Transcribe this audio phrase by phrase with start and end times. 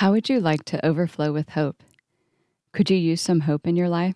[0.00, 1.82] How would you like to overflow with hope?
[2.72, 4.14] Could you use some hope in your life?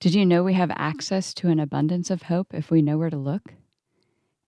[0.00, 3.08] Did you know we have access to an abundance of hope if we know where
[3.08, 3.54] to look?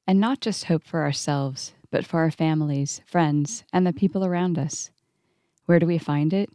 [0.09, 4.59] And not just hope for ourselves, but for our families, friends, and the people around
[4.59, 4.91] us.
[5.67, 6.51] Where do we find it?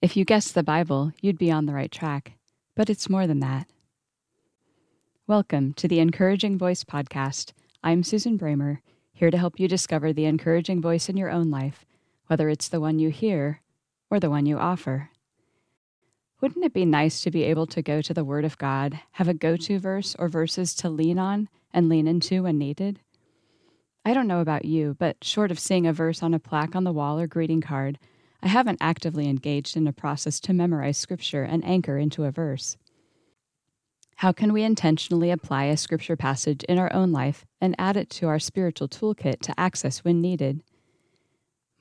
[0.00, 2.38] If you guessed the Bible, you'd be on the right track,
[2.74, 3.68] but it's more than that.
[5.26, 7.52] Welcome to the Encouraging Voice podcast.
[7.84, 8.78] I'm Susan Bramer,
[9.12, 11.84] here to help you discover the encouraging voice in your own life
[12.32, 13.60] whether it's the one you hear
[14.08, 15.10] or the one you offer.
[16.40, 19.28] Wouldn't it be nice to be able to go to the Word of God, have
[19.28, 23.00] a go to verse or verses to lean on and lean into when needed?
[24.02, 26.84] I don't know about you, but short of seeing a verse on a plaque on
[26.84, 27.98] the wall or greeting card,
[28.42, 32.78] I haven't actively engaged in a process to memorize Scripture and anchor into a verse.
[34.16, 38.08] How can we intentionally apply a Scripture passage in our own life and add it
[38.08, 40.62] to our spiritual toolkit to access when needed?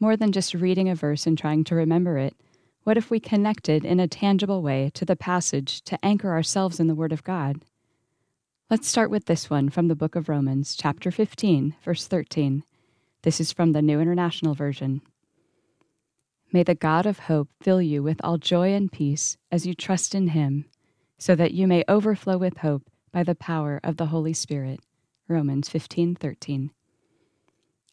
[0.02, 2.36] More than just reading a verse and trying to remember it,
[2.84, 6.88] what if we connected in a tangible way to the passage to anchor ourselves in
[6.88, 7.62] the Word of God?
[8.68, 12.64] Let's start with this one from the book of Romans, chapter 15, verse 13.
[13.22, 15.04] This is from the New International Version.
[16.52, 20.16] May the God of hope fill you with all joy and peace as you trust
[20.16, 20.66] in him,
[21.20, 24.80] so that you may overflow with hope by the power of the Holy Spirit.
[25.28, 26.72] Romans 15:13.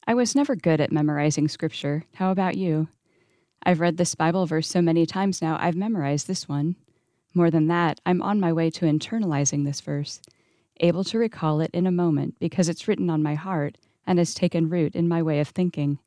[0.08, 2.06] I was never good at memorizing scripture.
[2.14, 2.88] How about you?
[3.62, 6.76] I've read this Bible verse so many times now, I've memorized this one.
[7.34, 10.22] More than that, I'm on my way to internalizing this verse,
[10.80, 14.32] able to recall it in a moment because it's written on my heart and has
[14.32, 15.98] taken root in my way of thinking.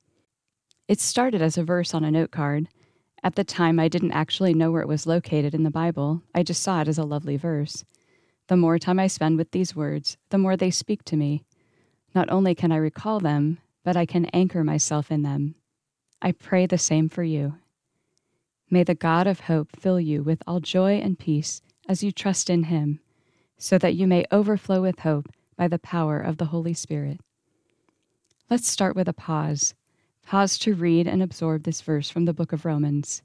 [0.87, 2.69] It started as a verse on a note card.
[3.23, 6.41] At the time, I didn't actually know where it was located in the Bible, I
[6.41, 7.85] just saw it as a lovely verse.
[8.47, 11.43] The more time I spend with these words, the more they speak to me.
[12.15, 15.55] Not only can I recall them, but I can anchor myself in them.
[16.21, 17.55] I pray the same for you.
[18.69, 22.49] May the God of hope fill you with all joy and peace as you trust
[22.49, 22.99] in him,
[23.57, 27.19] so that you may overflow with hope by the power of the Holy Spirit.
[28.49, 29.73] Let's start with a pause.
[30.25, 33.21] Pause to read and absorb this verse from the book of Romans.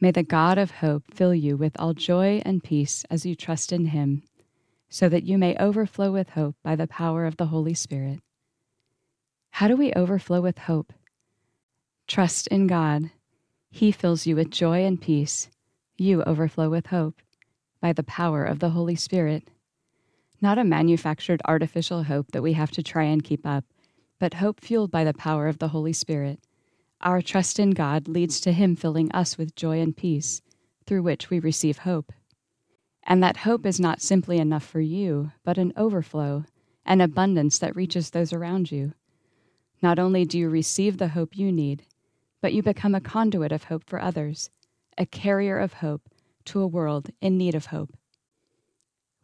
[0.00, 3.72] May the God of hope fill you with all joy and peace as you trust
[3.72, 4.22] in him,
[4.88, 8.20] so that you may overflow with hope by the power of the Holy Spirit.
[9.58, 10.92] How do we overflow with hope?
[12.08, 13.12] Trust in God.
[13.70, 15.48] He fills you with joy and peace.
[15.96, 17.22] You overflow with hope
[17.80, 19.46] by the power of the Holy Spirit.
[20.40, 23.64] Not a manufactured artificial hope that we have to try and keep up,
[24.18, 26.40] but hope fueled by the power of the Holy Spirit.
[27.00, 30.42] Our trust in God leads to Him filling us with joy and peace,
[30.84, 32.12] through which we receive hope.
[33.04, 36.44] And that hope is not simply enough for you, but an overflow,
[36.84, 38.94] an abundance that reaches those around you.
[39.84, 41.84] Not only do you receive the hope you need,
[42.40, 44.48] but you become a conduit of hope for others,
[44.96, 46.08] a carrier of hope
[46.46, 47.94] to a world in need of hope.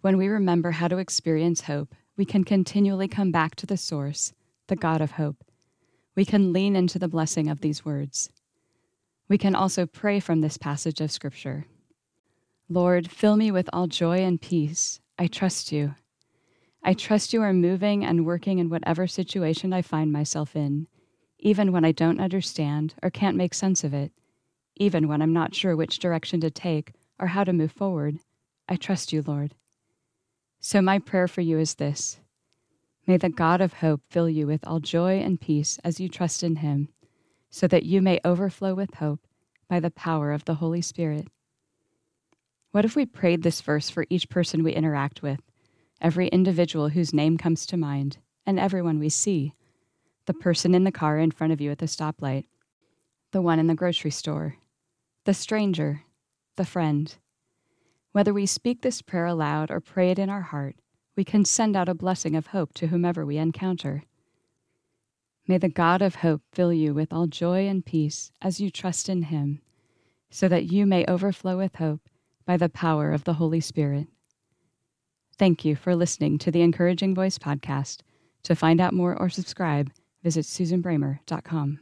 [0.02, 4.34] When we remember how to experience hope, we can continually come back to the source,
[4.66, 5.42] the God of hope.
[6.14, 8.28] We can lean into the blessing of these words.
[9.30, 11.64] We can also pray from this passage of Scripture
[12.68, 15.00] Lord, fill me with all joy and peace.
[15.18, 15.94] I trust you.
[16.82, 20.86] I trust you are moving and working in whatever situation I find myself in,
[21.38, 24.12] even when I don't understand or can't make sense of it,
[24.76, 28.18] even when I'm not sure which direction to take or how to move forward.
[28.68, 29.54] I trust you, Lord.
[30.58, 32.18] So, my prayer for you is this
[33.06, 36.42] May the God of hope fill you with all joy and peace as you trust
[36.42, 36.88] in him,
[37.50, 39.20] so that you may overflow with hope
[39.68, 41.28] by the power of the Holy Spirit.
[42.72, 45.40] What if we prayed this verse for each person we interact with?
[46.00, 49.54] Every individual whose name comes to mind, and everyone we see
[50.26, 52.44] the person in the car in front of you at the stoplight,
[53.32, 54.56] the one in the grocery store,
[55.24, 56.02] the stranger,
[56.56, 57.16] the friend.
[58.12, 60.76] Whether we speak this prayer aloud or pray it in our heart,
[61.16, 64.04] we can send out a blessing of hope to whomever we encounter.
[65.46, 69.08] May the God of hope fill you with all joy and peace as you trust
[69.08, 69.60] in him,
[70.30, 72.08] so that you may overflow with hope
[72.46, 74.06] by the power of the Holy Spirit.
[75.40, 78.00] Thank you for listening to the Encouraging Voice podcast.
[78.42, 79.90] To find out more or subscribe,
[80.22, 81.80] visit susanbramer.com.